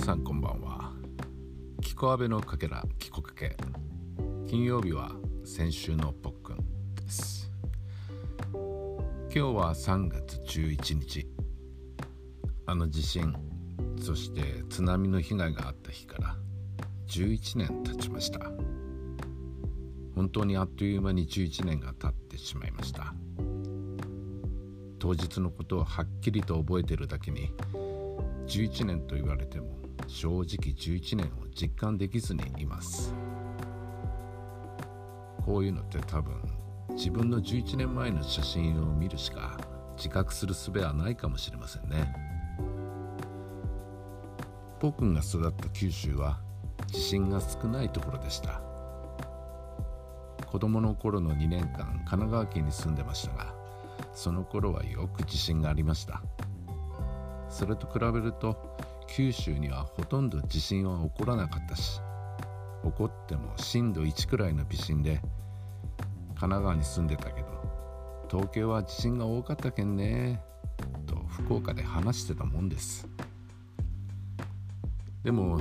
[0.00, 0.92] さんこんばんは。
[1.82, 3.54] キコアベのかけらキコかけ。
[4.48, 5.10] 金曜日は
[5.44, 7.50] 先週のぽっくんです。
[8.54, 11.28] 今日は3月11日。
[12.64, 13.34] あの地震
[14.00, 16.36] そして津波の被害があった日から
[17.06, 18.40] 11年経ちました。
[20.14, 23.12] 本当にあっという間に11年が経ってしまいました。
[24.98, 27.52] 当日のことをはっきりと覚えてるだけに
[28.50, 29.68] 11年と言われても
[30.08, 33.14] 正直11年を実感できずにいます。
[35.46, 36.34] こういうのって多分
[36.96, 39.56] 自分の11年前の写真を見るしか
[39.96, 42.12] 自覚する術はないかもしれませんね。
[44.80, 46.40] 僕が育った九州は
[46.88, 48.60] 地震が少ないところでした。
[50.50, 53.54] 子供の頃の2年間神奈川県に住んでましたが
[54.12, 56.20] その頃はよく地震がありました。
[57.50, 58.56] それと比べると
[59.08, 62.00] 九州にはほとんど地震は起こらなかったし
[62.84, 65.20] 起こっても震度1くらいの微震で
[66.28, 67.48] 神奈川に住んでたけど
[68.30, 70.40] 東京は地震が多かったけんね
[71.06, 73.08] と福岡で話してたもんです。
[75.24, 75.60] でも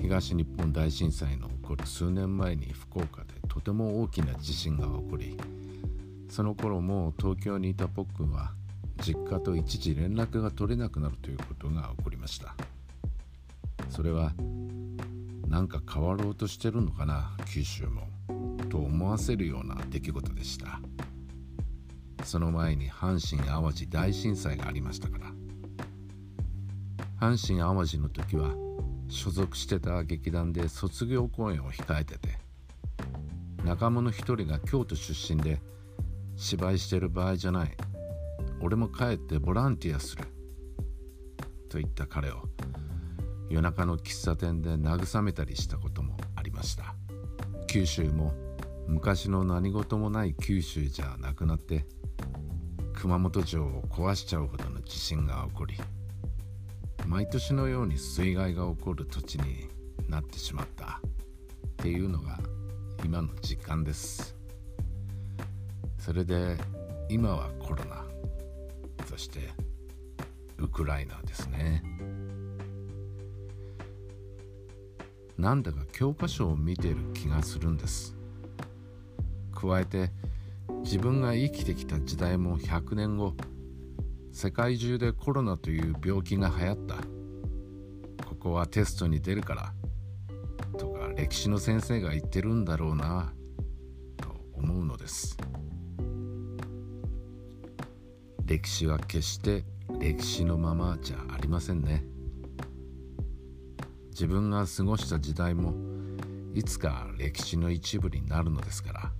[0.00, 5.38] 東日本大震災の起こる数年前に福岡でとても大きな地震が起こり
[6.28, 8.52] その頃もう東京にいたポックンは
[9.00, 12.54] 実家と一時連絡が取れなくなるということが起こりました。
[13.88, 14.32] それは
[15.48, 18.02] 何か変わろうとしてるのかな九州も
[18.68, 20.80] と思わせるような出来事でした。
[22.24, 25.26] その前に阪神・淡路大震災がありましたから。
[27.20, 28.54] 阪神・淡路の時は
[29.08, 32.38] 所属してた劇団で卒業公演を控えてて
[33.64, 35.60] 仲間の一人が京都出身で
[36.36, 37.76] 芝居してる場合じゃない。
[38.60, 40.24] 俺も帰ってボランティアする。
[41.68, 42.42] と言った彼を
[43.48, 46.94] 夜中の喫茶店で慰めたりしたこともありました。
[47.66, 48.32] 九州も
[48.88, 51.86] 昔の何事もない九州じゃなくなって
[52.94, 55.76] 熊本城を壊しちゃうほどの地震が起こり
[57.06, 59.68] 毎年のように水害が起こる土地に
[60.08, 61.00] なってしまった。
[61.80, 62.38] っていうのが
[63.04, 64.36] 今の実感です。
[65.98, 66.58] それで
[67.08, 68.09] 今はコロナ。
[69.20, 69.50] して
[70.56, 71.82] ウクライナですね。
[75.36, 78.16] なんだか教科書を見てる気がするんです。
[79.54, 80.10] 加えて
[80.82, 83.34] 自分が生きてきた時代も100年後
[84.32, 86.96] 世界中でコロナという病気が流行った。
[88.24, 89.74] ここはテストに出るから
[90.78, 93.34] とか歴史の先生が言ってるんだろうな
[94.16, 95.36] と思うのです。
[98.50, 99.62] 歴史は決して
[100.00, 102.04] 歴史のままじゃありませんね。
[104.08, 105.72] 自分が過ごした時代も
[106.52, 109.12] いつか歴史の一部になるのですから。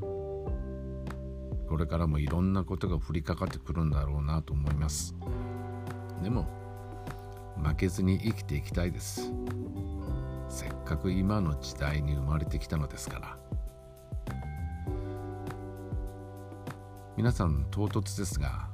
[0.00, 5.14] これからもいろんなことが降りかかってくるんだろうなと思います。
[6.24, 6.48] でも
[7.62, 9.32] 負けずに生きていきたいです。
[10.48, 13.47] せっかく今の時代に生まれてきたのですから。
[17.18, 18.68] 皆さん唐突ですが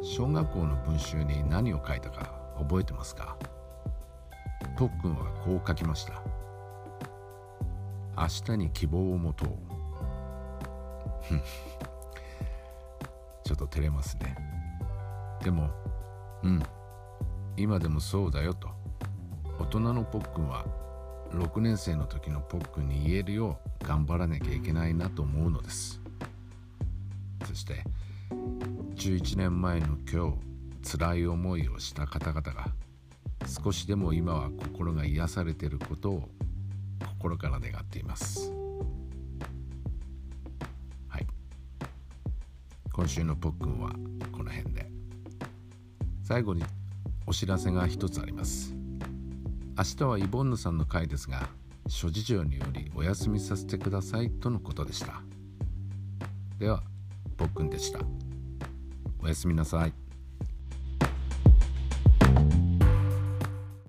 [0.00, 3.36] 小学校の文集に何を書いたか覚えてますか？
[4.78, 6.22] とっくんはこう書きました。
[8.16, 9.48] 明日に希望を持とう。
[13.44, 14.36] ちょっと照れますね。
[15.44, 15.68] でも
[16.44, 16.62] うん。
[17.58, 18.70] 今でもそうだよと。
[19.58, 20.64] 大人のポックンは
[21.32, 26.01] 6年生の時のポックンに言えるよう頑張らなきゃいけないなと思うのです。
[27.52, 27.84] そして
[28.94, 30.38] 11年前の今
[30.82, 32.68] 日辛い思いをした方々が
[33.46, 36.28] 少しでも今は心が癒されていることを
[37.18, 38.50] 心から願っています。
[41.08, 41.26] はい。
[42.90, 43.90] 今週のポックンは
[44.32, 44.88] この辺で。
[46.22, 46.64] 最後に
[47.26, 48.74] お知らせが一つあります。
[49.76, 51.48] 明日はイボンヌさんの回ですが
[51.86, 55.20] 諸事情によりお休みさせてくださいとのことでした。
[56.58, 56.82] では
[57.42, 57.98] ポッくんでした。
[59.20, 60.01] おやすみなさい。